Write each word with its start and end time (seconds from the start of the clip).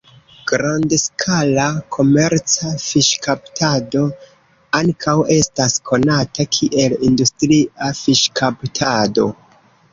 Grandskala 0.51 1.65
komerca 1.95 2.71
fiŝkaptado 2.85 4.03
ankaŭ 4.81 5.15
estas 5.37 5.79
konata 5.93 6.49
kiel 6.59 6.99
industria 7.13 7.95
fiŝkaptado. 8.03 9.33